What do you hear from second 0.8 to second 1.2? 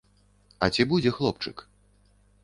будзе